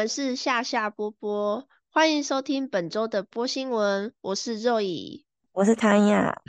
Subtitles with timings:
[0.00, 4.14] 好，我们是夏夏波波，欢迎收听本周的波新闻。
[4.22, 6.40] 我是肉乙，我是唐雅。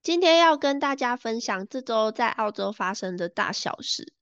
[0.00, 4.12] 今天要跟大家分享这周在澳洲发生的大小事。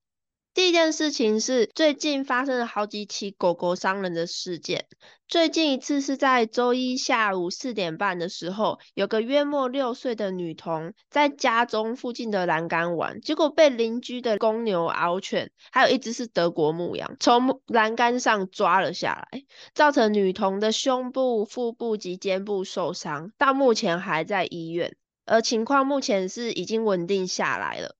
[0.56, 4.86] 第一件事情是最近发生了好几起狗狗伤人的事件。
[5.28, 19.42] 最近一次是在周一下午四点半的时候，有个约莫六岁的女童在家中附近的栏杆玩，结果被邻居的公牛獒犬，还有一只是德国牧羊，从栏杆上抓了下来，
[19.74, 24.96] 造成女童的胸部、腹部及肩部受伤，到目前还在医院，
[25.26, 27.94] 而情况目前是已经稳定下来了。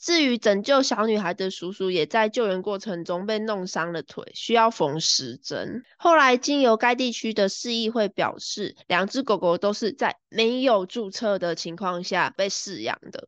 [0.00, 5.82] 至于拯救小女孩的叔叔，也在救援过程中被弄伤了腿，需要缝十针。
[5.98, 13.26] 后来经由该地区的市议会表示，两只狗狗都是在没有注册的情况下被饲养的。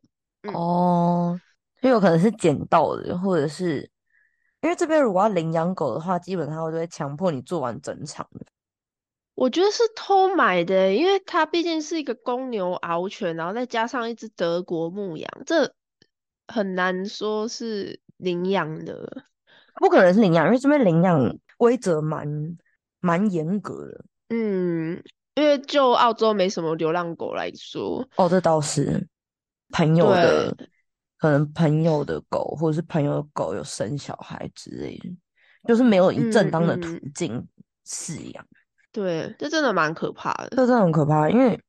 [0.53, 1.37] 哦，
[1.81, 3.91] 就有可能是捡到的，或者是
[4.61, 8.45] 因为这边如果要领养狗的话，基本上都会强迫你做完整场的。
[9.35, 15.75] 我觉得是偷买的，因为它毕竟是一个公牛獒犬，然后再加上一只德国牧羊，这。
[16.51, 19.23] 很难说是领养的，
[19.79, 22.27] 不可能是领养，因为这边领养规则蛮
[22.99, 24.05] 蛮严格的。
[24.29, 25.01] 嗯，
[25.35, 29.07] 因为就澳洲没什么流浪狗来说，哦，这倒是
[29.71, 30.55] 朋友的，
[31.17, 35.09] 可能朋友的狗或者是朋友的狗有生小孩之类的，
[35.67, 37.47] 就是没有以正当的途径
[37.87, 38.45] 饲养。
[38.91, 41.29] 对，这真的蛮可怕的，这真的很可怕。
[41.29, 41.59] 因为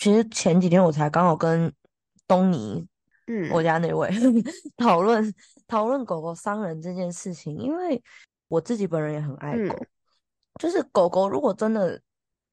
[0.00, 1.72] 其实前几天我才刚好跟
[2.28, 2.86] 东尼。
[3.26, 4.10] 嗯，我家那位
[4.76, 5.34] 讨论
[5.66, 8.02] 讨论狗狗伤人这件事情，因为
[8.48, 9.76] 我自己本人也很爱狗，
[10.60, 12.00] 就是狗狗如果真的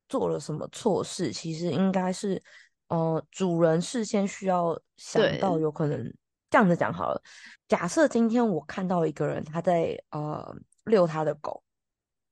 [0.09, 2.41] 做了什么错事，其实应该是
[2.87, 6.13] 呃主人事先需要想到有可能
[6.49, 7.21] 这样子讲好了。
[7.67, 11.63] 假设今天我看到一个人他在呃遛他的狗，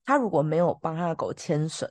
[0.03, 1.87] 他如果没有帮他的狗牵绳，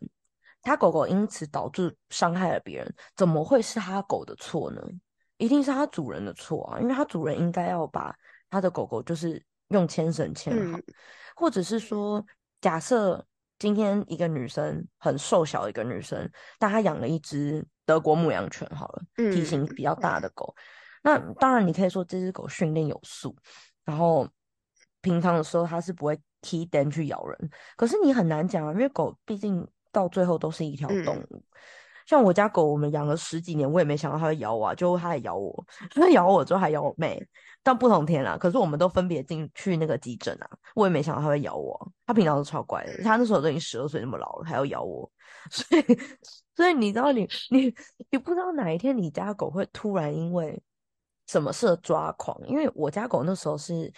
[0.63, 4.83] 他狗狗因此导致伤害了别人，怎么会是他狗的错呢？
[5.41, 8.15] 一定是它主人的错啊，因为它主人应该要把
[8.51, 10.79] 他的狗狗就是用牵绳牵好，
[11.35, 12.25] 或者是说，
[12.61, 13.25] 假设
[13.59, 19.03] 今天一个女生很瘦小的一个女生，但她养了一只德国牧羊犬，好了，
[19.33, 20.55] 体型比较大的狗，
[21.03, 23.35] 那当然你可以说这只狗训练有素，
[23.85, 24.29] 然后
[25.01, 31.43] 平常的时候它是不会踢灯去咬人，可是你很难讲啊，因为狗毕竟到最后都是一条动物。
[32.11, 37.25] 像我家狗，我们养了十几年，我也没想到它会咬我，啊就它也咬我， 它咬我之后还咬我妹，
[37.63, 38.37] 但不同天啦。
[38.37, 41.93] 可是我们都分别进去那个急诊啊，我也没想到它会咬我。
[42.05, 45.09] 它平常都超乖的，它那时候都已经十二岁那么老了，还要咬我，
[45.53, 45.85] 所以
[46.57, 47.73] 所以你知道，你你
[48.11, 50.61] 你不知道哪一天你家狗会突然因为
[51.29, 52.37] 什么事抓狂？
[52.49, 53.93] 因为我家狗那时候是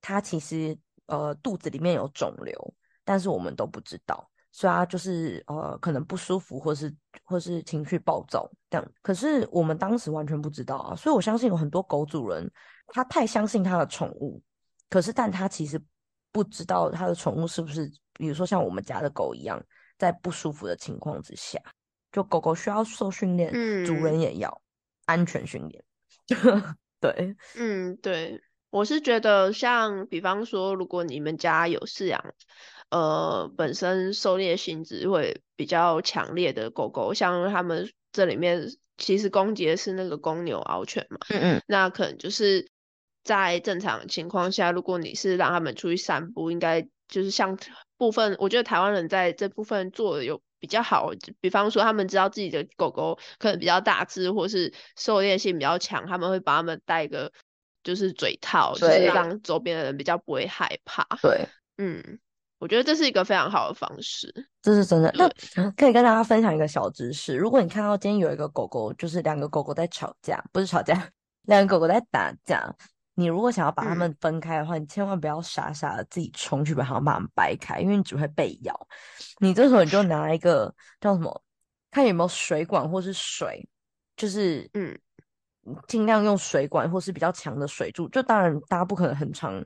[0.00, 0.74] 它其实
[1.08, 4.29] 呃肚子里面有肿瘤，但是我们都不知道。
[4.52, 6.92] 所以他就是呃，可能不舒服，或是
[7.24, 8.92] 或是情绪暴躁这样。
[9.00, 12.50] 可是我们当时完全不知道啊，所以我相信有很多狗主人，
[12.88, 14.42] 他太相信他的宠物，
[14.88, 15.80] 可是但他其实
[16.32, 19.62] 不知道他的宠物是不是，比如说像我们家的狗一样，
[19.96, 21.60] 在不舒服的情况之下，
[22.10, 23.52] 就狗狗需要受训练，
[23.86, 24.62] 主人也要
[25.06, 25.84] 安全训练。
[26.98, 32.34] 对，嗯，对，我是觉得像比方说，如果你们家有饲养。
[32.90, 38.68] 呃，本身狩猎性质会比较强烈的狗狗，像他们这里面
[38.98, 42.68] 其实攻击的是那个公牛獒犬嘛，嗯嗯，那可能就是
[43.22, 47.56] 在正常情况下，如果你是让他们出去散步，应该就是像
[47.96, 57.32] 部分，我觉得台湾人在这部分做的有比较好，比方说他们知道自己的狗狗可能比较大只，或是狩猎性比较强，他们会把他们戴个
[57.84, 61.48] 就是嘴套，就是让周边的人比较不会害怕，对，
[61.78, 62.18] 嗯。
[62.60, 64.30] 我觉得这是一个非常好的方式，
[64.60, 65.10] 这是真的。
[65.16, 65.26] 那
[65.70, 71.08] 可以跟大家分享一个小知识：如果你看到今天有一个狗狗，就是两个狗狗在吵架，不是吵架，
[71.44, 72.70] 两个狗狗在打架，
[73.14, 78.88] 你如果想要把它们分开的话，你千万不要傻傻的自己冲去把它们把它们掰开，因为你只会被咬。
[79.38, 81.42] 你这时候你就拿一个叫什么，
[81.90, 83.66] 看有没有水管或是水，
[84.18, 84.98] 就是嗯，
[85.88, 88.06] 尽量用水管或是比较强的水柱。
[88.10, 89.64] 就当然大家不可能很长。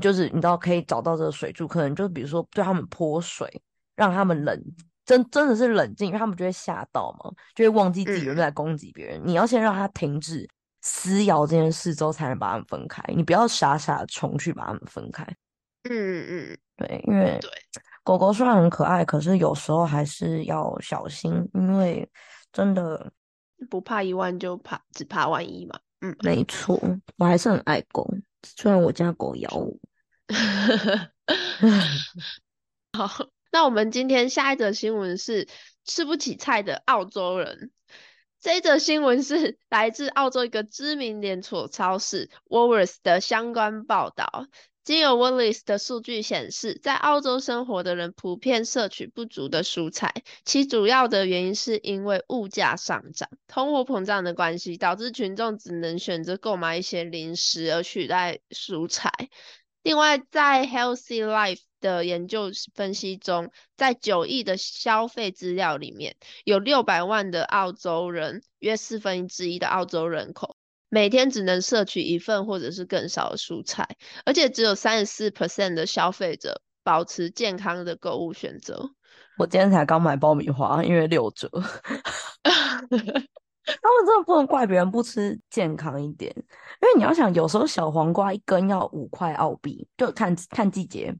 [0.00, 3.48] 就是你知道可以找到这个水柱，可能就比如说对他们泼水，
[3.94, 4.60] 让他们冷，
[5.04, 9.20] 真真的是冷静，因为他们就会吓到嘛，就会忘记自己人在攻击别人。
[9.24, 10.48] 你要先让他停止
[10.82, 13.02] 撕咬这件事之后，才能把他们分开。
[13.14, 15.24] 你不要傻傻的冲去把他们分开。
[15.88, 17.50] 嗯嗯，对，因为对
[18.02, 22.08] 狗狗虽然很可爱，可是有时候还是要小心，因为
[22.52, 23.10] 真的
[23.70, 25.78] 不怕一万就怕只怕万一嘛。
[26.00, 26.78] 嗯，没错，
[27.16, 28.06] 我还是很爱狗。
[28.56, 29.76] 虽然我家狗咬我，
[32.92, 35.48] 好，那我们今天下一则新闻是
[35.84, 37.72] 吃不起菜的澳洲人。
[38.40, 44.46] 这一则新闻是来自澳洲一个知名连锁超市 Woolworths 的相关报道。
[44.86, 59.10] 经由 w a l l i s 的数据显示，在澳洲生活的人普遍摄取不足的蔬菜，其主要的原因是因为物价上涨、通货膨胀的关系，导致群众只能选择购买一些零食而取代蔬菜。
[59.82, 70.55] 另外，在 Healthy Life 的研究分析中，在九亿的消费资料里面，有六百万的澳洲人，约四分之一的澳洲人口，
[70.88, 73.86] 每天只能摄取一份或者是更少的蔬菜，
[74.24, 78.90] 而且只有三十四 percent 的消费者保持健康的购物选择。
[79.38, 81.50] 我今天才刚买爆米花，因为六折。
[83.68, 91.12] 他们真的不能怪别人不吃健康一点，因为你要想，有时候小黄瓜一根要五块澳币，就看看季节，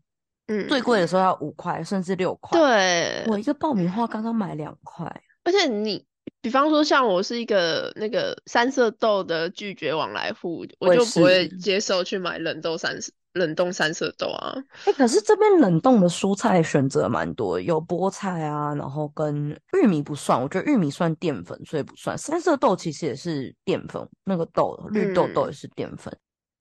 [0.46, 2.56] 嗯，最贵的时候要五块，甚至六块。
[2.56, 5.04] 对，我一个爆米花刚刚买两块，
[5.42, 6.06] 而且你，
[6.46, 13.12] 比方说像我是一个那个三色豆的拒绝往来户，我就不会接受去买冷冻三色。
[13.32, 14.54] 冷冻三色豆啊，
[14.84, 22.16] 哎，可是这边冷冻的蔬菜选择蛮多，有菠菜啊，然后跟玉米不算，我觉得玉米算淀粉，所以不算。
[22.16, 26.16] 三色豆其实也是淀粉，那个豆绿豆豆也是淀粉。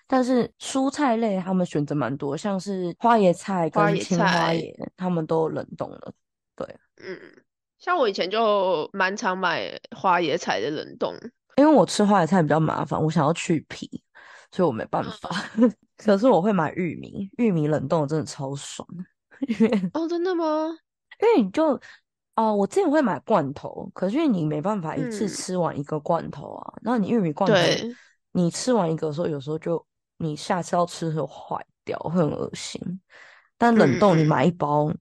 [0.07, 6.11] 但是蔬菜类他们选择蛮多，像是花椰菜跟青花椰，他们都冷冻了。
[6.55, 6.67] 对，
[6.97, 7.17] 嗯，
[7.85, 11.13] 像我以前就蛮常买花椰菜的冷冻，
[11.57, 14.01] 因为我吃花椰菜比较麻烦，我想要去皮。
[14.51, 15.29] 所以我没办法，
[15.95, 18.87] 可是我会买玉米，玉米冷冻真的超爽。
[19.93, 20.75] 哦，真的吗？
[21.21, 21.79] 因为你就
[22.35, 26.73] 哦，我之前会买罐头，可是因为你没办法一次吃完一个罐头啊。
[26.81, 27.88] 然后你玉米罐头，
[28.31, 29.85] 你吃完一个时候，有时候就
[30.17, 32.81] 你下次要吃的时候坏掉，会很恶心。
[33.59, 34.91] 但冷冻你买一包，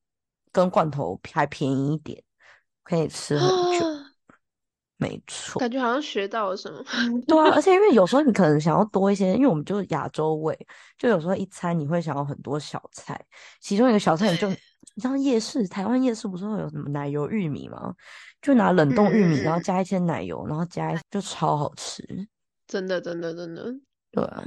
[0.53, 2.23] 跟罐头还便宜一点，
[2.85, 3.85] 可以吃很久。
[4.97, 6.83] 没错，感觉好像学到了什么。
[7.27, 10.57] 对啊，而且因为有时候你可能想要多一些，因为我们就是亚洲味，
[10.97, 13.21] 就有时候一餐你会想要很多小菜，
[13.61, 17.93] 其中一个小菜你就，你知道夜市，台湾夜市不是会有什么奶油玉米吗？
[18.41, 22.03] 就拿冷冻玉米，然后加一些奶油，然后加就超好吃。
[22.69, 23.75] 真的，真的，真的。
[24.13, 24.45] 对啊，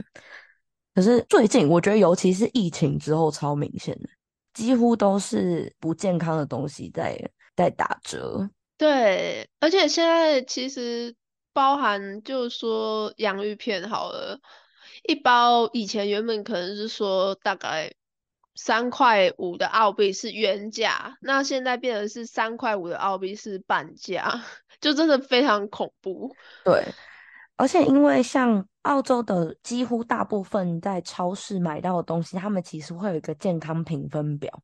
[0.96, 4.10] 可是最近我觉得，尤其是疫情之后，超明显的，
[4.54, 7.20] 几乎都是不健康的东西在
[7.58, 8.50] 在打折。
[8.78, 11.14] 对，而且现在其实
[11.52, 14.40] 包含，就是说洋芋片好了，
[15.10, 17.92] 一包以前原本可能是说大概
[18.54, 24.44] 三块五的澳币是原价，那现在变成是三块五的澳币是半价，
[24.80, 26.32] 就真的非常恐怖。
[26.64, 26.86] 对，
[27.56, 34.62] 而且因为像澳洲的几乎大部分在超市买到的东西，他们其实会有一个健康评分表。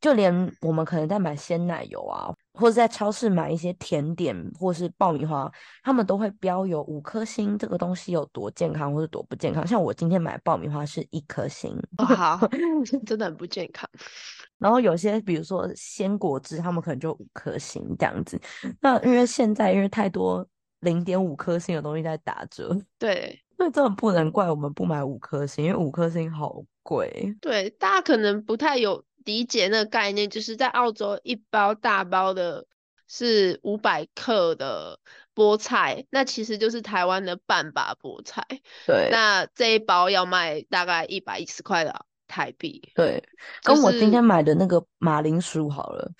[0.00, 5.50] 就连我们可能在买鲜奶油啊，或者在超市买一些甜点或是爆米花，
[5.82, 9.66] 他们都会标有五颗星，这个东西有多健康或者多不健康。
[9.66, 12.38] 像我今天买爆米花是一颗星，好，
[13.04, 13.88] 真的很不健康。
[14.58, 18.40] 然后有些比如说鲜果汁，他们可能就五颗星这样子。
[18.80, 20.46] 那因为现在因为太多
[20.80, 27.36] 零点五颗星的东西在打折， 对，那真的不能怪我们不买五颗星，因为五颗星好贵。
[27.40, 29.04] 对，大家可能不太有。
[29.24, 32.66] 理解那个概念，就是在澳洲一包大包的
[33.06, 34.98] 是五百克的
[35.34, 38.44] 菠菜，那其实就是台湾的半把菠菜。
[38.86, 42.82] 对，那这一包要卖大概一百一十块的台币。
[42.94, 43.22] 对，
[43.62, 46.10] 跟我今天买的那个马铃薯好了，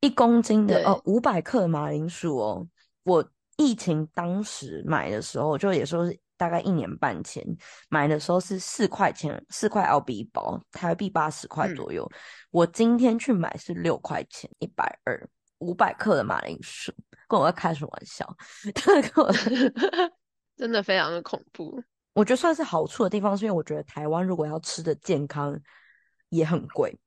[0.00, 2.66] 一公斤的哦，五百克马铃薯哦，
[3.04, 3.26] 我
[3.56, 6.18] 疫情当时买的时候就也说是。
[6.40, 7.44] 大概一年半前
[7.90, 12.10] 买的时候是四块钱，四块澳币一包，台币八十块左右。
[12.50, 15.28] 我今天去买是六块钱，一百二，
[15.58, 16.90] 五百克的马铃薯，
[17.28, 18.26] 跟我在开什么玩笑？
[20.56, 21.78] 真的非常的恐怖。
[22.14, 25.60] 我觉得算是好处的地方，是因为我觉得台湾如果要吃的健康
[26.30, 26.98] 也很贵，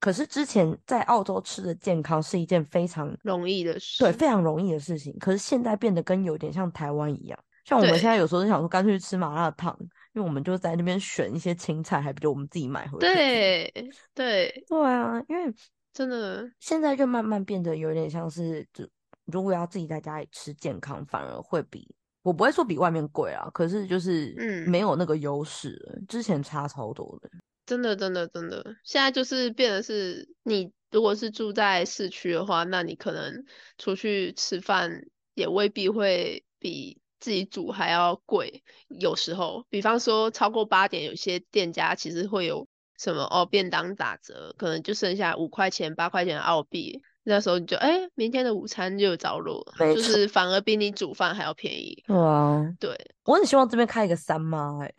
[0.00, 5.14] 可是之前在澳洲吃的健康是一件非常容易的事，对，非常容易的事情。
[5.18, 7.38] 可是现在变得跟有点像台湾一样。
[7.70, 9.76] 像我们现在有时候就想说，干脆去吃麻辣烫，
[10.12, 13.14] 因为我们就在那边选一些青菜，还不如我们自己买回来。
[13.14, 15.54] 对对对啊，因为
[15.92, 18.84] 真的现在就慢慢变得有点像是，就
[19.26, 26.00] 如果要自己在家里吃健康，反而会比我不会说比外面贵啊，可是就是嗯没有那个优势了。
[26.08, 27.30] 之前差超多的，
[27.66, 33.44] 真的真的真的，现在就是变得是，你如果是住在市区的话，那你可能
[33.78, 37.00] 出去吃饭也未必会比。
[37.20, 42.66] 自己煮还要贵，有时候，比方说超过八点，有些店家其实会有
[42.98, 52.02] 什么哦，便当打折，可能就剩下五块钱、八块钱的澳币，那时候你就哎，明天的午餐就有着落，就是反而比你煮饭还要便宜。
[52.06, 54.92] 对啊，对，我很希望这边开一个三妈， 哎，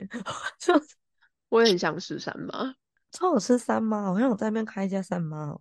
[0.60, 0.74] 就
[1.50, 2.76] 我也很想吃三妈，
[3.12, 5.58] 超好吃三妈，好像我在那边开一家三妈，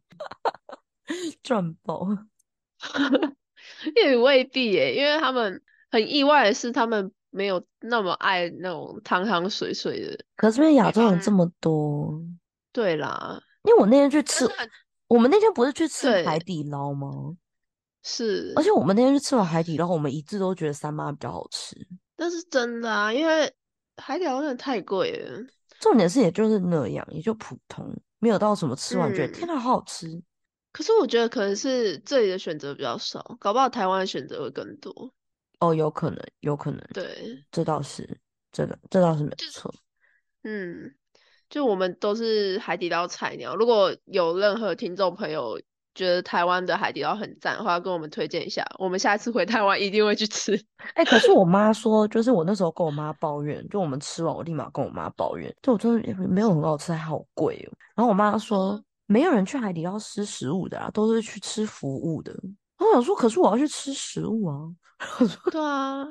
[1.42, 2.06] 赚爆。
[3.96, 10.24] 也未必耶，因为他们很意外的是，他们没有那么爱那种汤汤水水的。
[10.36, 12.22] 可是因为亚洲人这么多，
[12.72, 14.48] 对啦，因为我那天去吃，
[15.08, 17.10] 我们那天不是去吃海底捞吗？
[18.02, 21.76] 是，而且我们那天去吃完海底捞，我们一致都觉得三妈比较好吃。
[22.16, 23.52] 那是真的啊，因为
[23.96, 25.44] 海底捞真的太贵了。
[25.80, 30.22] 重点是也就是那样，也就普通，没有到什么吃完觉得天哪好好吃。
[30.72, 35.12] 可是我觉得可能是这里的选择比较少，搞不好台湾的选择会更多。
[35.60, 36.80] 哦，有可能，有可能。
[36.92, 37.06] 对，
[37.52, 38.18] 这倒是，
[38.50, 39.72] 这个这倒是没错。
[40.42, 40.92] 嗯，
[41.48, 43.54] 就我们都是海底捞菜鸟。
[43.54, 45.60] 如果有任何听众朋友
[45.94, 50.60] 觉得台湾的海底捞很赞的话，跟我们推荐一下，我们下次回台湾一定会去吃。
[50.94, 57.72] 哎，可是我妈说，就是我那时候跟我妈抱怨，就我们吃完，我立马跟我妈抱怨，就我真的没有很好吃，还好贵哦。
[57.94, 58.82] 然后我妈说。
[59.12, 62.32] 没有人去海底捞吃食物的啊，都是去吃服务的。
[62.80, 64.56] 我想说，可是我要去吃食物啊。
[65.50, 66.06] 对啊，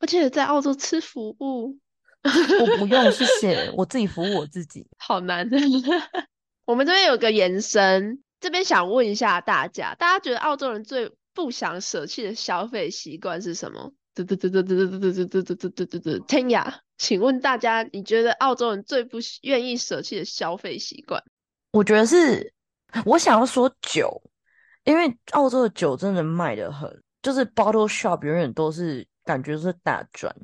[0.00, 1.78] 而且在澳洲吃服务，
[2.22, 4.86] 我不用，谢 谢，我自己服务我自己。
[4.98, 5.48] 好难。
[6.66, 13.92] 我们这边有个延伸，这边想问一下大家，大家觉得澳洲人最不想舍弃的消费习惯是什么？
[14.14, 16.18] 嘟嘟嘟嘟嘟嘟嘟嘟嘟嘟嘟嘟嘟嘟。
[16.26, 21.22] 天雅，请问大家，你觉得澳洲人最不愿意舍弃的消费习惯？
[21.70, 22.52] 我觉得是，
[23.04, 24.20] 我想要说酒，
[24.88, 26.90] 因为澳洲的酒真的卖的很，
[27.20, 30.34] 就是 bottle shop 永远都是感觉是大赚。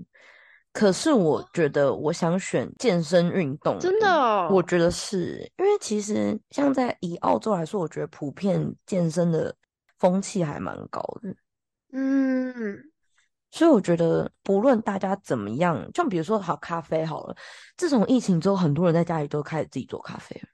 [0.71, 9.55] 可是我觉得我想选健身运动，真的，我觉得是因为其实像在以澳洲来说，我觉得普遍健身的
[9.99, 11.35] 风气还蛮高的。
[11.93, 12.77] 嗯，
[13.51, 17.37] 所以我觉得不论大家怎么样，像比如说好咖啡好了，
[17.79, 20.49] 自从疫情之后，很多人在家里都开始自己做咖啡了。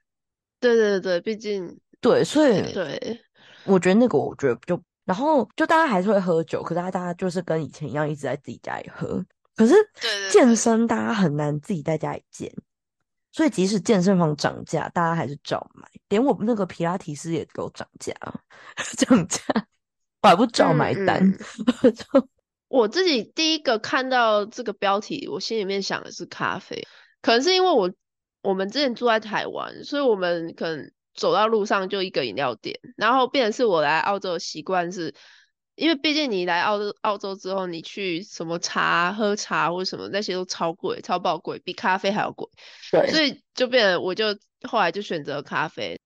[0.61, 3.19] 对对对，毕竟对，所以对，
[3.65, 9.23] 我觉得那个，我觉得就，然后就大家还是会喝酒，可是大家就是跟以前一样，一直在自己家里喝。
[9.55, 9.73] 可是
[10.31, 12.51] 健身大家很难自己在家里健，
[13.31, 15.87] 所以即使健身房涨价，大家还是照买。
[16.09, 18.13] 连我们那个皮拉提斯也给我 涨价，
[18.97, 19.41] 涨价
[20.21, 21.21] 我还不照买单。
[22.69, 26.87] 我自己第一个看到这个标题，我心里面想的是咖啡，
[27.21, 27.91] 可能是因为我。
[28.43, 35.13] 我们之前住在台湾，所以我们可能走到路上就一个饮料店，然后变成是我来澳洲的习惯是，
[35.75, 42.47] 因为毕竟你来澳洲澳洲之后，你去什么茶喝茶或什么那些都超贵，超爆贵，比咖啡还要贵，
[42.91, 44.25] 对，所以就变成我就
[44.63, 45.99] 后来就选择咖啡。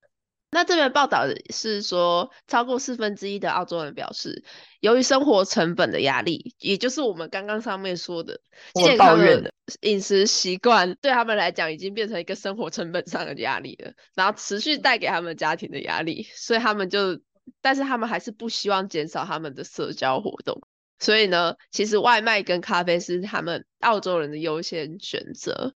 [0.55, 4.41] 那这边报道是说，超过四分之一的澳洲人表示，
[4.79, 8.39] 由于生活成本的压力，也就是我们刚刚上面说的
[8.73, 17.19] 健康的饮食习惯，对他们来讲已经变成一个生活成本上的压力了，然后持续带给他们家庭的压力，所以他们就，
[17.61, 20.61] 但是他们还是不希望减少他们的社交活动，
[20.99, 25.73] 所以呢，其实外卖跟咖啡是他们澳洲人的优先选择。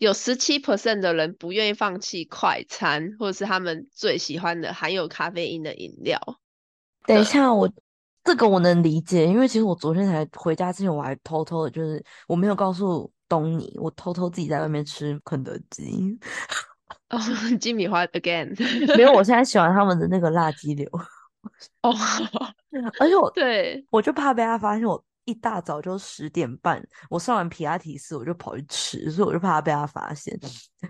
[0.00, 6.18] 有十七 percent 的人不愿意放弃快餐，或者是他们最喜欢的含有咖啡因的饮料。
[7.04, 7.70] 等一下，我
[8.24, 16.18] 这个我能理解，因为其实我昨天才回家之前，我还偷偷的，就是我没有告诉东尼，我偷偷自己在外面吃肯德基。
[17.10, 17.18] 哦，
[17.60, 18.56] 鸡米花 again，
[18.96, 20.88] 没有，我现在喜欢他们的那个辣鸡柳。
[21.82, 21.94] 哦，
[22.98, 25.04] 而且我对我就怕被他发现我。
[25.24, 30.38] 一大早就十点半，我上完皮拉提斯，我就跑去吃，所以我就怕被他发现，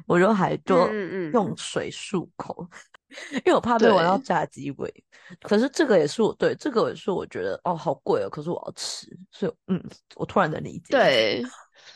[0.07, 0.89] 我就还就
[1.33, 2.67] 用水漱口，
[3.33, 5.05] 因为我怕被闻到炸鸡味。
[5.43, 9.83] 可是这个也是我对这个也是我觉得哦好贵哦，可是我要吃，所以嗯，
[10.17, 10.91] 我突然能理解。
[10.91, 11.43] 对，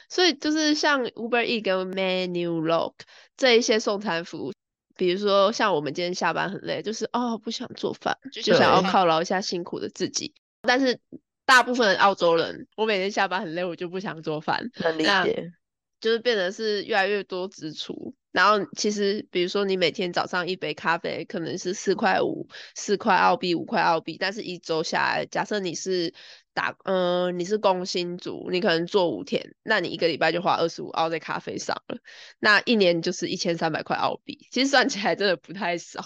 [0.09, 2.95] 所以就是像 Uber E 跟 Menu Lock
[3.37, 4.53] 这一些送餐服务，
[4.97, 11.01] 比如说像我们今天下班很累，就是哦不想做饭，就想要犒劳一下辛苦的自己，但是。
[11.47, 14.71] 大部分澳洲人，我每天下班很累，我就不想做饭。
[14.77, 15.53] 能理解，
[16.01, 18.15] 就是变得是越来越多支出。
[18.33, 26.13] 然后其实，比如说你每天早上一杯咖啡可能是四块五、四块澳币、五块澳币，但是一周下来，假设你是
[26.53, 31.99] 打嗯你是工薪族，你可能做五天，那你一个礼拜就花二十五澳在咖啡上了。
[32.41, 36.03] 那一年就是一千三百块澳币，其实算起来真的不太少。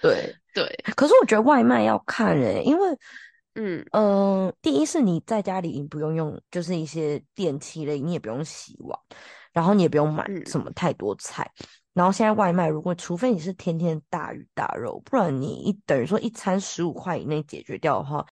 [0.00, 0.64] 对对，
[0.96, 2.96] 可是我觉得外卖要看诶，因为。
[3.58, 8.96] 嗯嗯，第一是你在家里你不用用，就是一些电器类，你也不用洗碗，
[9.52, 11.50] 然后你也不用买什么太多菜，
[11.92, 18.24] 然后现在外卖，如果除非你是天天大鱼大肉，不然你一等于说一餐十五块以内解决掉的话，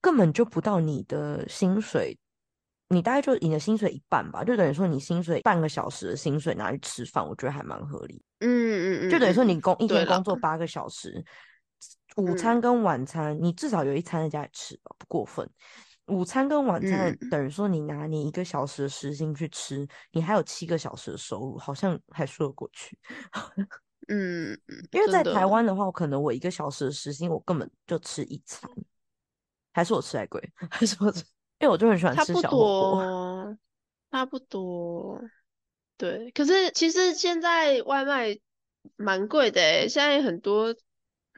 [0.00, 2.16] 根本就不到你的薪水。
[2.88, 8.22] 你大概就你的薪水一半吧，就等于说你薪水半个小时的薪水拿去吃饭，我觉得还蛮合理。
[8.38, 11.24] 嗯嗯嗯，就等于说你工一天工作八个小时，
[12.16, 15.48] 午餐嗯跟晚餐你至少有一餐在家里吃吧，不过分。
[16.06, 22.96] 午餐跟晚餐嗯等于说你拿你一个小时的时薪去吃，你还有七个小时的收入，好像还说得过去。
[24.08, 28.70] 嗯，嗯因为在台湾的话，我可能我一个小时的时薪，我根本就吃一餐，
[29.72, 31.24] 还是我吃太贵， 还是我吃，
[31.58, 33.02] 因为我就很喜欢吃小火锅。
[33.02, 33.58] 多，
[34.12, 35.20] 差不多。
[35.96, 38.38] 对，可是其实现在外卖
[38.94, 40.72] 蛮贵的诶，现在很多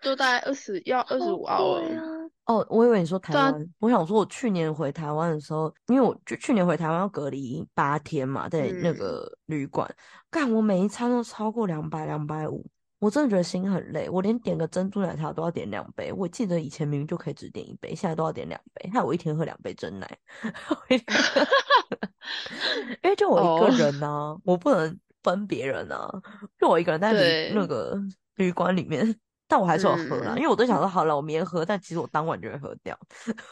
[0.03, 1.89] 都大概二十要二十五澳诶。
[1.89, 2.03] 对啊。
[2.47, 9.87] 哦，我以为你说台对啊湾，我想说，我去年回台湾的时候，因为我就去年回台湾要隔离八天嘛，在那嗯个旅馆，
[10.31, 12.65] 干我每一餐都超过两百、两百五，
[13.01, 16.11] 我真的觉得心很累，我连点个珍珠奶茶都要点两杯。
[16.11, 20.19] 我记得以前明明就可以只点一杯，现在都要点两杯，害我一天喝两杯真奶。
[23.03, 26.11] 因为就我一个哦人呢、我不能分别人啊，
[26.59, 28.01] 就我一个人在旅那对个
[28.37, 29.15] 旅馆里面，
[29.49, 32.97] 但我还是有喝啦，嗯因为我都想说好了，我明天喝，但其实我当晚就会喝掉。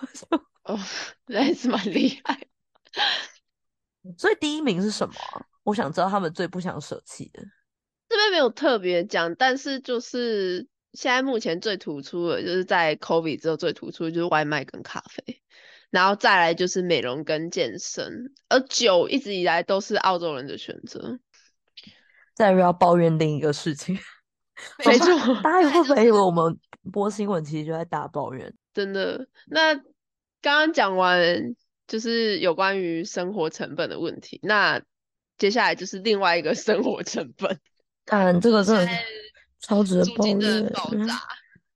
[0.64, 0.78] 哦，
[1.26, 2.38] 那还是蛮厉害。
[4.18, 7.42] 所以第一名是什么啊、我想知道他们最不想舍弃的。
[8.08, 15.42] 这边没有特别讲，但是就是现在目前最突出的，就是在 COVID 之后最突出的就是外卖跟咖啡，
[15.90, 21.18] 然后再来就是美容跟健身，而酒一直以来都是澳洲人的选择。
[22.34, 23.98] 再又要抱怨另一个事情，
[24.86, 25.06] 没错，
[25.42, 26.58] 大家会不会以为我们
[26.92, 28.52] 播新闻其实就在大抱怨？
[28.72, 29.26] 真的。
[29.46, 29.74] 那
[30.42, 31.54] 刚刚讲完
[31.86, 34.80] 就是有关于生活成本的问题，那
[35.38, 37.58] 接下来就是另外一个 生活成本，
[38.04, 38.92] 但这个真的是
[39.60, 41.20] 超值的爆炸。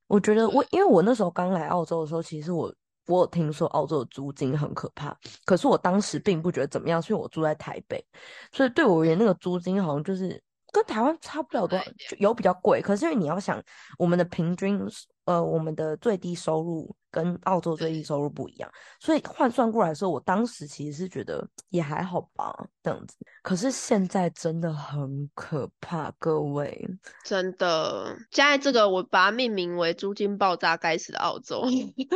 [0.07, 2.75] 我觉得我因为我那时候刚来澳洲的时候，其实我
[3.07, 8.05] 我有听说澳洲的租金很可怕，可是我当时并不觉得怎么样，是因为我住在台北，
[8.53, 10.41] 所以对我而言，那个租金好像就是
[10.73, 12.81] 跟台湾差不了多少，就有比较贵。
[12.81, 13.63] 可是因为你要想，
[13.99, 14.81] 我们的平均
[15.25, 18.71] 呃，我们的最低收入跟澳洲最低收入不一样，
[19.01, 23.17] 所以换算过来的时候，我当时其实是觉得也还好吧，这样子。
[23.43, 26.87] 可是现在真的很可怕，各位。
[27.25, 31.65] 真的，现在这个我把它命名为“租金爆炸该死的澳洲”。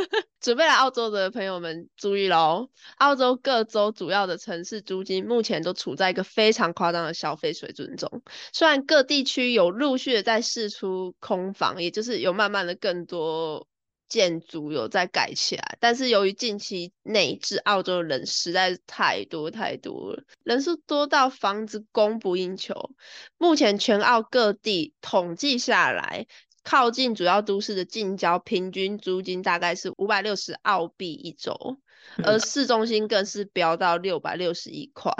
[0.39, 2.69] 准备来澳洲的朋友们注意喽！
[2.97, 8.21] 澳洲各州主要的城市租金目前都处在一个非常夸张的消费水准中。
[8.53, 13.65] 虽然各地区有陆续的在释出空房，也就是有慢慢的更多
[14.07, 22.91] 建筑有在改起来，但是由于近期内至澳洲的人实在是太多太多了，人数多到房子供不应求。
[23.37, 26.27] 目前全澳各地统计下来，
[26.63, 31.77] 靠近主要都市的近郊平均租金大概是五百六十澳币一周，
[32.23, 35.11] 而嗯市中心更是飙到六百六十一块。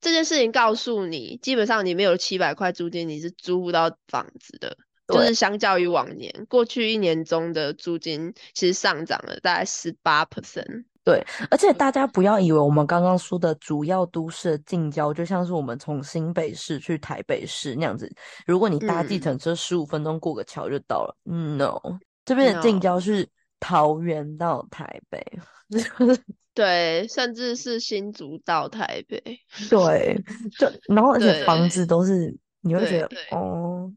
[0.00, 4.76] 这件事情告诉你，基本上你没有七百块租金，你是租不到房子的。
[5.08, 10.84] 就是相较于往年，过去一年中的租金其实上涨了大概十八 percent。
[11.04, 18.10] 对，而且大家不要以为我们刚刚说的主要都市的近郊，就像是我们从新北市去台北市那样子。
[18.46, 21.14] 如果你搭计嗯程车，十五分钟过个桥就到了。
[21.26, 21.78] 嗯 No，
[22.24, 23.28] 这边的近郊是
[23.60, 25.22] 桃园到台北。
[26.54, 29.20] 对，甚至是新竹到台北。
[29.68, 30.18] 对，
[30.58, 33.92] 就然后而且房子都是你会觉得哦，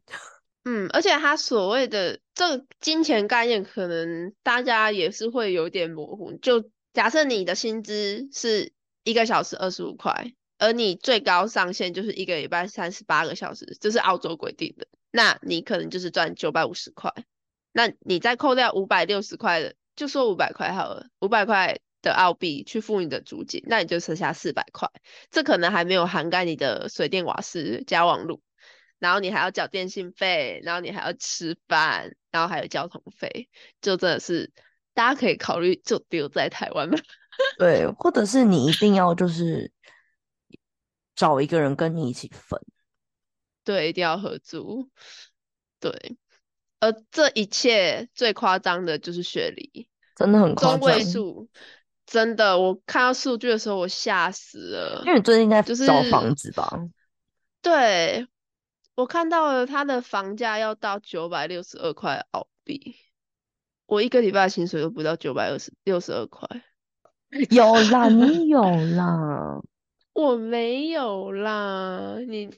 [0.69, 6.33] 嗯，而且他所谓的这个金钱概念，可能大家也是会有点模糊。
[6.41, 8.73] 就假设你的薪资是
[9.05, 17.13] 一个小时二十五块，而你最高上限就是一个礼拜三十八个小时，这是澳洲规定的，那你可能就是赚九百五十块。
[17.71, 24.89] 那你再扣掉五百六十块的，就说五百块好了，五百块的澳币去付你的租金，那你就剩下四百块。
[25.31, 28.41] 这可能还没有涵盖你的水电瓦斯加网路。
[28.99, 33.49] 然后你还要缴电信费，然后你还要吃饭，然后还有交通费，
[33.81, 34.51] 就真的是
[34.93, 36.97] 大家可以考虑就留在台湾吧。
[37.59, 39.71] 对，或者是你一定要就是
[41.15, 42.59] 找一个人跟你一起分。
[43.63, 44.89] 对，一定要合租。
[45.79, 46.17] 对，
[46.79, 51.03] 而这一切最夸张的就是雪梨，真的很夸中位。
[51.03, 51.47] 数
[52.07, 55.11] 真的，我看到数据的时候我吓死了因。
[55.11, 56.67] 为你最近在就是找房子吧？
[57.61, 58.25] 对，
[58.97, 62.95] 我看到了他的房价要到九百六十二块澳币，
[63.85, 66.49] 我一个礼拜的薪水都不到九百二十六十二块。
[67.51, 69.61] 有啦，你 有啦。
[70.13, 72.49] 我没有啦，你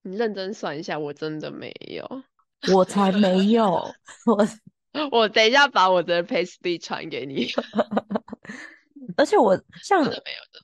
[0.00, 2.08] 你认真算一下，我真的没有，
[2.72, 3.66] 我才没有，
[4.24, 4.48] 我
[5.12, 7.48] 我等一下把我的 p a s t 传给你。
[9.18, 10.10] 而且我像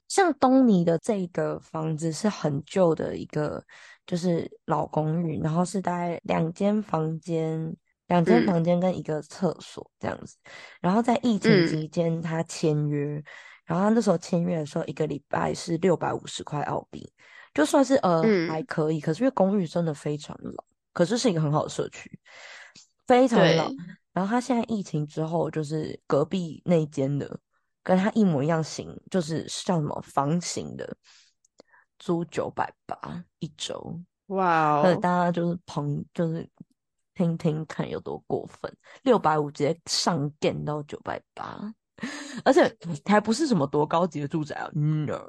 [0.09, 3.63] 像东尼的这个房子是很旧的一个，
[4.07, 10.37] 就是老公寓，然后是大概两间房间，两间嗯房间跟一个厕所这样子。
[10.81, 13.23] 然后在疫情嗯期间他签约，
[13.65, 17.13] 然后他那时候签约的时候一个礼拜是六百五十块澳币，
[17.53, 22.19] 就算是呃嗯还可以，可是因为公寓真的非常老，可是是一个很好的社区，
[23.07, 23.71] 非常老。
[24.13, 27.39] 然后他现在疫情之后，就是隔壁那间的，
[27.83, 30.97] 跟他一模一样型，就是叫什么房型的，
[31.99, 34.01] 租九百八一周。
[34.27, 36.49] 哇哦，所以大家就是朋，就是
[37.15, 38.71] 听听看有多过分，
[39.03, 41.73] 六百五直接上电到九百八，
[42.45, 45.23] 而且还不是什么多高级的住宅啊，no，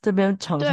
[0.00, 0.70] 这边常常，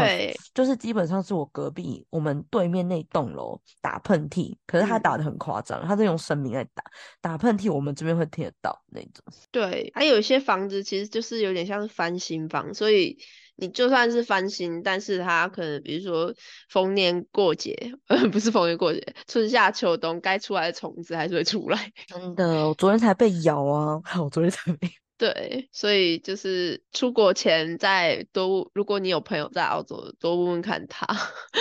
[0.54, 6.84] 就是基本上是我隔壁我们对面那栋楼打喷嚏，可是他嗯打的很夸张，他是用生命在打，
[7.20, 9.22] 打喷嚏我们这边会听得到那种。
[9.52, 13.18] 对，还有一些房子其实就是有点像是翻新房，所以
[13.58, 16.34] 你就算是翻新，但是它可能比如说
[16.70, 17.74] 逢年过节，
[18.08, 21.92] 呃，不是逢年过节，春夏秋冬该出来的虫子还是会出来。
[22.08, 24.02] 真的，我昨天才被咬啊！
[24.22, 24.90] 我昨天才被。
[25.18, 31.08] 对，所以就是出国前再多，如果你有朋友在澳洲，多问问看他。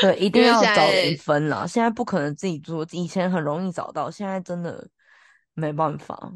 [0.00, 1.64] 对，一定要找人在分啦。
[1.64, 4.88] 现在不可能自己做，以前很容易找到，现在真的
[5.54, 6.32] 没办法。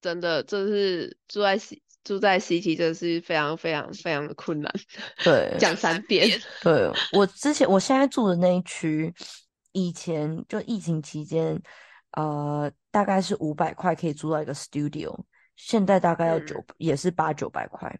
[0.00, 1.58] 真的，就是住在
[2.06, 4.72] 住在 CT，真的是非常非常非常的困难。
[5.24, 6.26] 对，讲三遍。
[6.62, 9.12] 对，我之前我现在住的那一区，
[9.72, 11.60] 以前就疫情期间，
[12.12, 15.14] 呃，大概是五百块可以租到一个 studio，
[15.56, 17.98] 现在大概要嗯九、也是八九百块。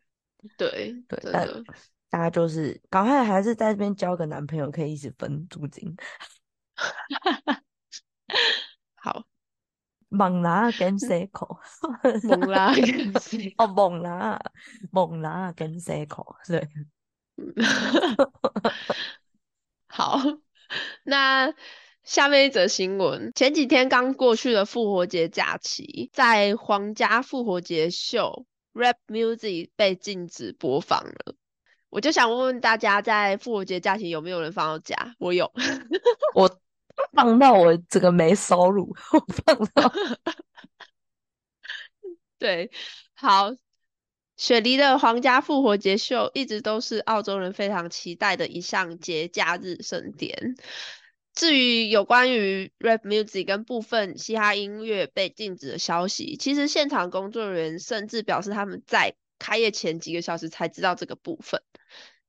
[0.57, 1.49] 对，对，但。
[2.09, 5.95] 大家就是赶快还是在这边交个男朋友，可以一起分租金。
[10.09, 11.59] 蒙拉跟 C 哦，
[13.67, 14.41] 猛拿
[14.91, 16.69] 猛拿跟 C 口，对。
[19.89, 20.21] 好，
[21.05, 21.53] 那
[22.03, 31.35] 下面一则新闻，前几天刚过去的复活节假期，在皇家复活节秀 rap music 被禁止播放了。
[31.89, 35.15] 我就想问问大家，在复活节假期有没有人放到假？
[35.19, 35.51] 我有，
[36.35, 36.61] 我
[37.13, 39.93] 放到我这个没收入，我放到
[42.39, 42.71] 对，
[43.15, 43.55] 好。
[44.39, 50.57] 雪梨的皇家复活节秀一直都是澳洲人非常期待的一项节假日盛典。
[51.33, 61.63] 至于有关于 rap music 跟部分嘻哈音乐被禁止的消息，其实现场工作人员甚至表示他们在开业前几个小时才知道这个部分。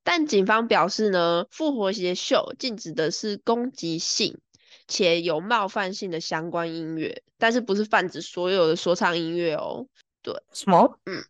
[0.05, 4.39] 但警方表示呢，复活节秀禁止的是攻击性
[4.87, 9.85] 且有冒犯性的相关音乐，但是不是泛指所有的说唱音乐哦。
[10.21, 10.99] 对什么？
[11.05, 11.23] 嗯，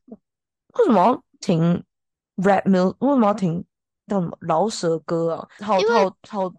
[0.73, 1.83] 为什么要停
[2.37, 2.95] rap music？
[2.99, 3.65] 为什么要停
[4.07, 5.47] 叫什么饶舌歌啊？
[5.59, 6.53] 好好好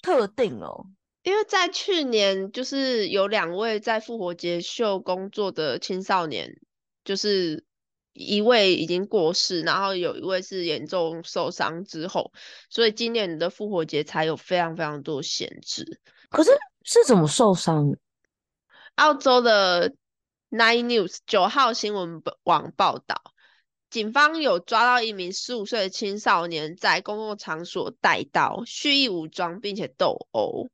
[0.00, 0.86] 特定哦。
[1.22, 6.58] 因为在去年，就是有两位在复活节秀工作的青少年，
[7.04, 7.64] 就是
[8.12, 12.32] 一位已经过世，然后有一位是严重受伤之后，
[12.70, 16.00] 所以今年的复活节才有非常非常多限制。
[16.32, 16.50] 可是
[16.82, 17.94] 是怎么受伤？
[18.96, 19.92] 澳洲的
[20.50, 23.22] Nine News 九号新闻网报道，
[23.90, 30.70] 警方有抓到一名十五岁的青少年在公共场所带刀、蓄意武装并且斗殴。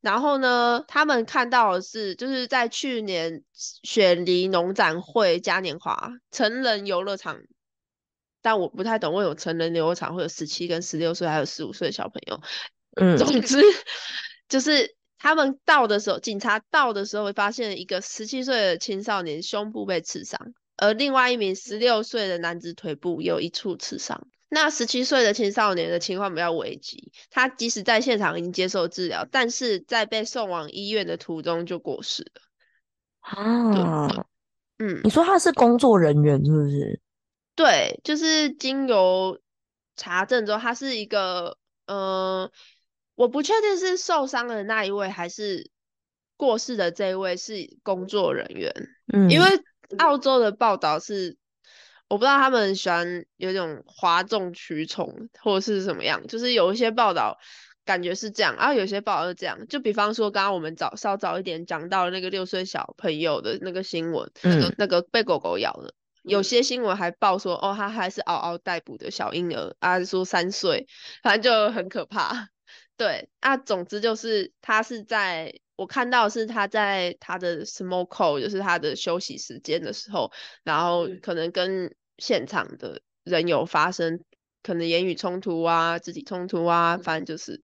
[0.00, 7.38] 然后呢，他们看到的是，就是在去年雪梨农展会嘉年华成人游乐场，
[8.40, 12.40] 但我不太懂为什么成人游乐场会有十七跟十六岁还有十五岁的小朋友。
[12.96, 13.60] 嗯，总之，
[14.50, 24.26] 就是他们到的时候，警察到的时候，发现一个十七岁的青少年胸部被刺伤，而另外一名十六岁的男子腿部有一处刺伤。
[24.52, 32.42] 那十七岁的青少年的情况比较危急，他即使在现场已经接受治疗，但是在被送往医院的途中就过世了。
[33.20, 34.26] 啊，
[34.78, 37.00] 嗯你，说他是工作人员是不是？
[37.54, 39.38] 对，就是经由
[39.94, 42.50] 查证之后，他是一个，呃，
[43.20, 45.70] 我不确定是受伤的那一位还是
[46.38, 48.72] 过世的这一位是工作人员，
[49.12, 49.46] 嗯，因为
[49.98, 51.36] 澳洲的报道是，
[52.08, 57.38] 我不知道他们喜欢有种哗众取宠或者是什么样，就是有一些报道
[57.84, 64.74] 感觉是这样，然后有些报道是这样，就比方说刚刚我们早稍早一点讲到那个六岁小朋友的那个新闻，嗯。
[64.78, 65.92] 那个被狗狗咬的。
[66.22, 70.86] 有些新闻还报说，哦，他还是嗷嗷待哺的小婴儿，啊，说三岁，
[71.22, 72.48] 反正就很可怕。
[73.00, 80.30] 对啊，总之就是他是在我看到是他在他的 smoke，call，就是他的休息时间的时候，
[80.64, 84.20] 然后可能跟现场的人有发生
[84.62, 87.58] 可能言语冲突啊、肢体冲突啊，反正就是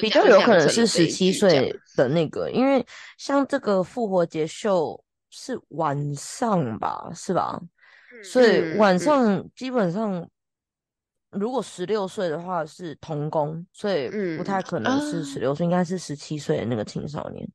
[0.00, 2.82] 比较有可能是十七岁的那个，因为
[3.18, 7.60] 像这个复活节秀是晚上吧，是吧？
[8.24, 10.26] 所以晚上基本上。
[11.30, 17.48] 如果十六岁的话是童工，所以不太可能是十六岁，应该是十七岁的那个青少年，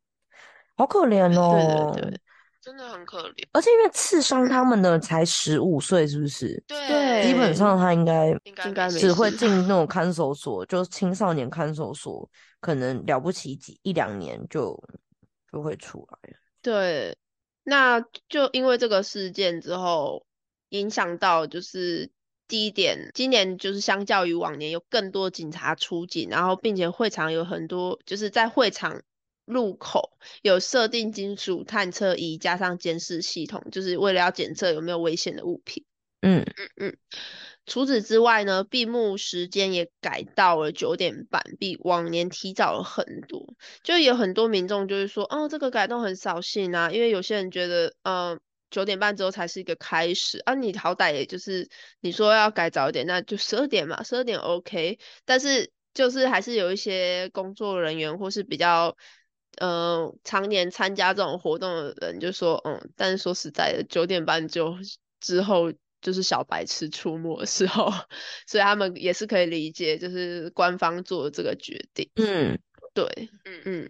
[0.78, 2.20] 好可怜哦，对对对，
[2.62, 3.46] 真的很可怜。
[3.52, 6.64] 而且因为刺伤他们的才十五岁，是不是？
[6.66, 8.30] 对，基本上他应该
[8.66, 12.30] 应该只会进那种看守所，就是青少年看守所，
[12.62, 14.82] 可能了不起几一两年就
[15.52, 16.38] 就会出来了。
[16.62, 17.18] 对，
[17.64, 20.26] 那就因为这个事件之后，
[20.70, 22.10] 影响到就是。
[22.48, 29.02] 第一点，今年就是相较于往年有更多警察出警，然后并且会场有很多，就是在会场
[29.46, 35.86] 入口有设定金属探测仪加上监视系统，就是为了要检测有没有危险的物品。
[36.22, 36.98] 嗯嗯嗯。
[37.66, 43.56] 除此之外呢，闭幕时间也改到了九点半，比往年提早了很多。
[43.82, 48.40] 就有很多民众就是说，哦，这个改动很扫兴啊，因为有些人觉得，嗯。
[48.76, 50.54] 九点半之后才是一个开始啊！
[50.54, 51.66] 你好歹也就是
[52.02, 55.00] 你说要改早一点，那就十二点嘛，十二点 OK。
[55.24, 58.94] 但是就是还是有一些工作人员或是比较
[59.62, 64.76] 嗯常年参加这种活动的人就说，嗯，但是说实在的，九点半就
[65.22, 67.90] 之后就是小白痴出没的时候，
[68.46, 72.10] 所以他们也是可以理解，就是官方做的这个决定。
[72.16, 72.60] 嗯，
[72.94, 73.06] 对，
[73.46, 73.90] 嗯嗯，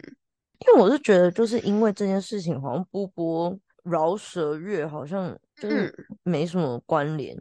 [0.60, 3.60] 因为我是觉得就是因为这件事情，好像波波。
[3.86, 7.38] 饶舌乐好像就是没什么关联。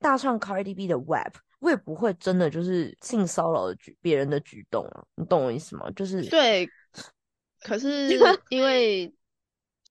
[0.00, 5.90] 大唱 Cardi B 的 Web，我也不会真的就是性骚扰的举别人的举动啊，你懂我意思吗？
[5.92, 6.68] 就是对，
[7.62, 8.08] 可是
[8.50, 9.14] 因为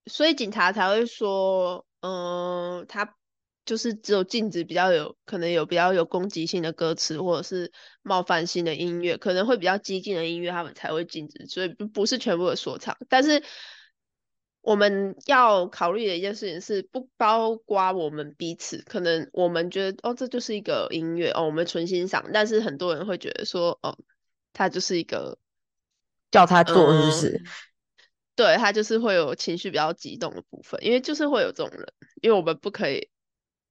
[0.06, 3.16] 所以警察才会说，嗯，他
[3.64, 13.42] 就是只有禁止比较有可能有比较有攻击性的歌词或者是冒犯性的音乐，可能会比较激进的音乐，他们才会禁止，所以不不是全部的说唱，但是。
[14.64, 18.82] 我们要考虑的一件事情是，不包括我们彼此。
[18.86, 22.24] 可能我们觉得，哦，这就是一个音乐，哦，我们纯欣赏。
[22.32, 23.94] 但是很多人会觉得说，哦，
[24.54, 25.36] 他就是一个
[26.30, 27.42] 叫他做，是不是？
[28.34, 33.10] 对他就是会有情绪比较激动的部分，因为就是会有这种人，因为我们不可以。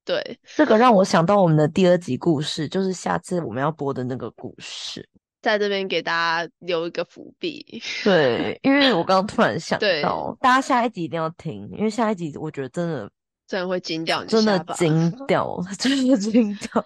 [0.05, 5.09] 对，这个让我想到我们的第二集故事，就是下次我们要播的那个故事。
[5.43, 6.11] 在这边给大
[6.45, 13.11] 家留一个伏笔， 对，因为我刚刚突然想到，大家下一集一定要听，因为下一集我觉得真的
[13.45, 16.85] 真的会惊掉你， 真的惊掉，真的惊掉。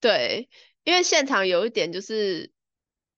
[0.00, 0.48] 对，
[0.84, 2.50] 因为现场有一点就是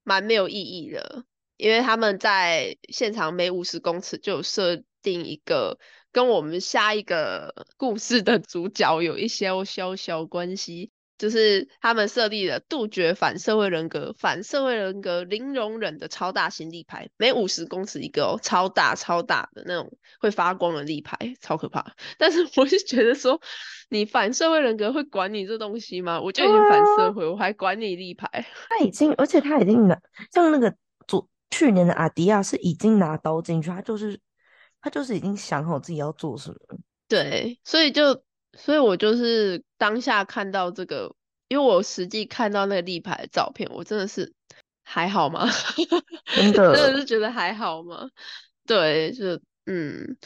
[0.03, 1.25] 蛮没有意义的，
[1.57, 5.79] 因为他们在现场每五十公尺就设定一个
[6.11, 10.91] 跟我们下一个故事的主角有一些小小关系。
[11.23, 21.95] 就是他们设立了杜绝反社会人格、反社会人格零容忍的超大型立牌，每五十公尺一个哦，超大超大的那种会发光的立牌，超可怕。
[22.19, 23.41] 但是我是觉得说，
[23.89, 26.21] 你反社会人格会管你这东西吗？
[26.21, 28.45] 我就已经反社会，我还管你立牌？
[28.69, 29.97] 他已经，而且他已经拿，
[30.33, 30.75] 像那个
[31.07, 34.19] 昨去年的阿迪亚是已经拿刀进去，他就是
[34.81, 36.57] 他就是已经想好自己要做什么。
[37.07, 38.25] 对，所以就。
[38.57, 41.15] 所以我就是当下看到这个，
[41.49, 44.33] 因为我实际看到那个立牌的照片，我真的是
[44.83, 45.49] 还好吗？
[46.37, 48.09] 真的，真的是觉得还好吗？
[48.67, 50.17] 对，就嗯，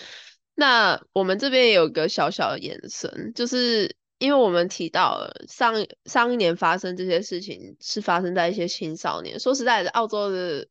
[0.54, 9.38] 那我们这边有个小小的延伸，就是因为我们提到了上上一年发生这些事情是发生在一些青少年。
[9.38, 10.66] 说实在的，澳洲的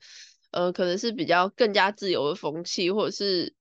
[0.51, 3.53] 呃，可能是比较更加自由的风气，或者是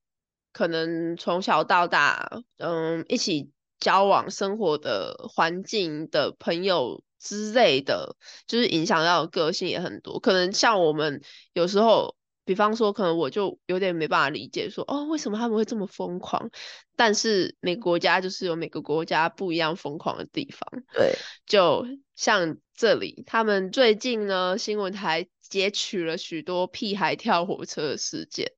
[0.51, 3.51] 可能从小到大，嗯，一起。
[3.79, 8.15] 交往生活的环境的朋友之类的，
[8.47, 10.19] 就是影响到个性也很多。
[10.19, 11.21] 可能像我们
[11.53, 16.49] 有时候，比方说，可能我就有点没办法理解，说哦，为什么他们会这么疯狂？
[16.95, 20.83] 但是每个国家就是有每个国家不一样疯狂的地方。
[20.93, 21.85] 对， 就
[22.15, 28.51] 像这里，他们最近呢，新闻台截取了许多屁孩跳火车的事件。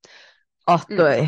[0.66, 1.28] 哦，对。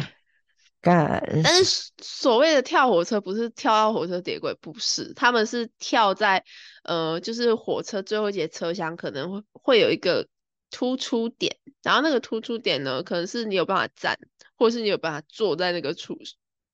[0.82, 6.44] 但是所谓的跳火车不是跳到火车铁轨，不是，他们是跳在
[6.84, 10.26] 呃，就是火车最后一节车厢可能会会有一个
[10.72, 14.18] 突出点，然后那个突出点呢，可能是你有办法站，
[14.58, 16.18] 或是你有办法坐在那个出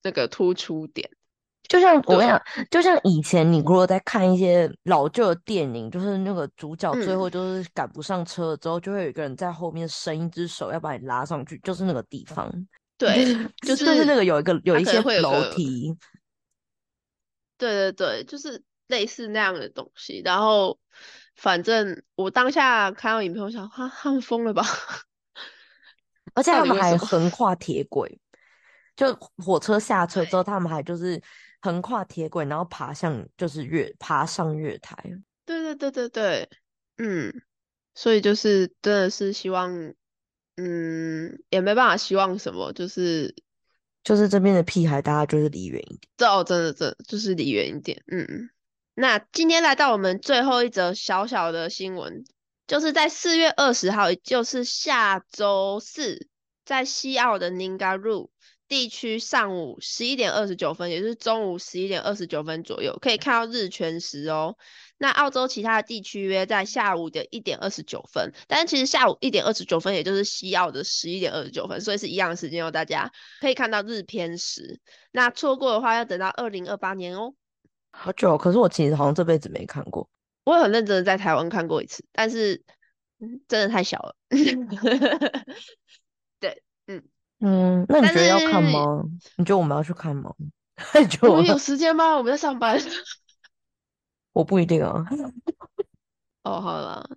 [0.04, 1.10] 那个突出点，
[1.68, 2.40] 就像我跟你讲，
[2.70, 12.48] 就像以前你如果在看一些老旧的电影，就是那个主角最后就是赶不上车了之后，就会有一个人在后面伸一只手要把你拉上去，就是那个地方。
[12.98, 15.96] 对， 就是那个有一个有一些楼梯。
[17.58, 20.20] 对对对，就是类似那样的东西。
[20.24, 20.78] 然后，
[21.36, 24.62] 反正我当下看到影片，我想，哈，他们疯了吧？
[26.34, 28.20] 而且他们还横跨铁轨，
[28.94, 31.22] 就火车下车之后，他们还就是
[31.62, 34.94] 横跨铁轨，然后爬向就是月爬上月台。
[35.46, 36.50] 对对对对对，
[36.98, 37.32] 嗯，
[37.94, 39.94] 所以就是真的是希望，
[40.56, 43.34] 嗯，也没办法希望什么，就是
[44.02, 46.00] 就是这边的屁孩，大家就是离远一点。
[46.16, 48.02] 这哦，真的真就是离远一点。
[48.06, 48.50] 嗯，
[48.94, 52.24] 那今天来到我们最后一则小小的新闻。
[52.66, 56.26] 就是在四月二十号，也就是下周四，
[56.64, 58.30] 在西澳的 Ningaroo
[58.68, 64.56] 地区上午十一点二十九分，也就是中午十一点二十九分左右，可以看到日全食哦。
[64.98, 72.70] 那澳洲其他的地区约在下午的一点二十九分，但是其实下午一点二十九分，也就是西澳的十一点二十九分，所以是一样的时间哦。
[72.70, 74.80] 大家可以看到日偏食，
[75.12, 77.34] 那错过的话要等到二零二八年哦。
[77.92, 80.08] 好久，可是我其实好像这辈子没看过。
[80.44, 82.62] 我很认真的在台湾看过一次，但是
[83.48, 84.16] 真的太小了。
[87.38, 89.02] 对，嗯嗯，那你觉得要看吗？
[89.36, 90.32] 你觉得我们要去看吗？
[91.22, 92.16] 我们有时间吗？
[92.16, 92.78] 我们在上班。
[94.32, 95.04] 我不一定啊。
[96.44, 97.08] 哦，好了，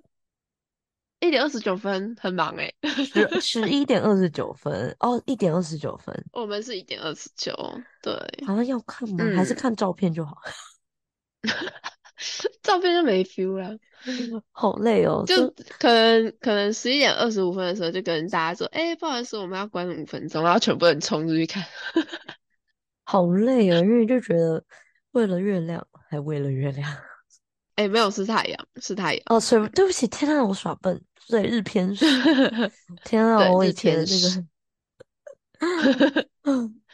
[1.19, 2.73] 一点二十九分，很忙哎。
[2.81, 6.25] 十十一点二十九分，哦，一点二十九分。
[6.31, 7.53] 我们是一点二十九，
[8.01, 8.13] 对。
[8.47, 9.17] 好像要看吗？
[9.35, 10.37] 还是看照片就好？
[12.61, 13.77] 照片就没 feel 了，
[14.51, 15.23] 好累哦。
[15.25, 15.47] 就
[15.79, 21.63] 可能可能十一点二十五分的时候，就跟大家说：“哎，不好意思，我们要关五分钟。”然后全部人冲出去看，
[23.05, 24.61] 好累哦，因为就觉得
[25.11, 26.93] 为了月亮，还为了月亮。
[27.75, 29.23] 哎，没有是太阳，是太阳。
[29.27, 31.01] 哦，所以对不起，天啊，我耍笨。
[31.29, 32.05] 对，日偏食。
[33.05, 34.07] 天啊，我以前那个，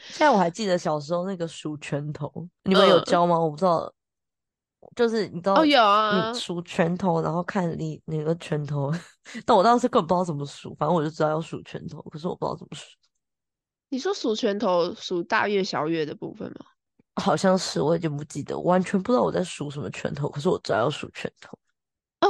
[0.09, 3.39] 现在我还记得小时候那个数拳头，你们有教吗？
[3.39, 3.91] 我不知道。
[4.95, 8.91] 就是你知道，你数拳头，然后看你哪个拳头。
[9.45, 12.85] 但我当时根本不知道怎么数，反正我就知道要数拳头，可是我不知道怎么数。
[13.89, 16.65] 你说数拳头，数大月小月的部分吗？
[17.21, 21.57] 好像是，我已经不记得，完全不知道我在数什么拳头，可是我知道要数拳头。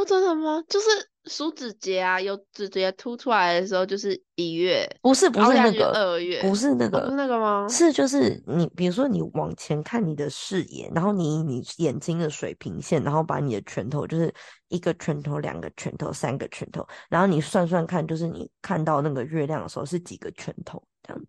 [0.06, 0.64] 哦，真的吗？
[0.70, 0.88] 就是。
[1.28, 7.68] 数指节啊，有指节凸出来的时候就是一月，不是不是那个二月，不是那个，那个吗？
[7.68, 14.32] 是就是你，比如说你往前看你的视野，然后你你眼睛的水平线，然后把你的拳头就是
[14.68, 21.28] 一个拳头、两个拳头、三个拳头，然后你算算看，就是你看到那个月亮的时候是几个拳头这样子。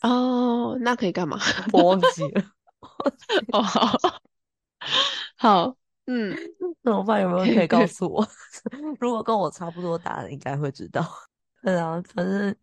[0.00, 1.38] 哦，那可以干嘛？
[1.72, 2.42] 我忘记了。
[3.54, 3.96] 哦，好，
[5.36, 5.76] 好。
[6.10, 6.34] 嗯，
[6.80, 8.26] 那我爸有没有可以告 诉我？
[8.98, 11.06] 如果跟我差不多大的，应该会知道。
[11.62, 12.56] 对啊，反正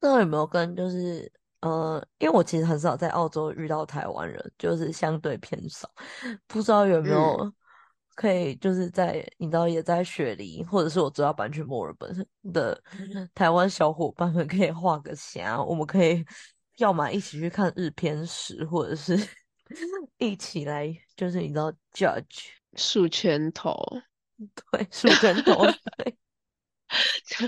[0.00, 5.86] 那有没有跟就是呃，因为我其实很少在澳洲遇到台湾人，就是相对偏少。
[6.46, 7.52] 不知道有没有
[8.14, 12.80] 可以就是在你知道也在雪梨，或者是我知道搬去墨尔本的
[13.34, 16.24] 台湾小伙伴们，可以画个虾，我们可以
[16.78, 19.18] 要么一起去看日偏食，或者是
[20.16, 20.86] 一起来
[21.18, 22.52] 就是你知道 judge。
[22.76, 23.74] 数拳头，
[24.70, 25.64] 对，数拳头，
[25.96, 26.16] 对，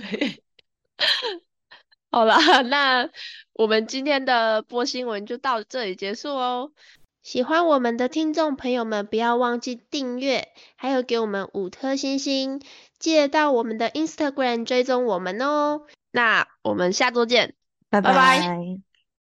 [0.00, 0.42] 对。
[2.10, 3.08] 好啦， 那
[3.52, 6.72] 我们今天的播新闻就到这里结束哦。
[7.22, 12.60] 喜欢我们的听众朋友们，不要忘记订阅，还有给我们五颗星星，
[12.98, 15.82] 记得到我们的 Instagram 追踪我们哦。
[16.10, 17.54] 那我们下周见，
[17.90, 18.89] 拜拜。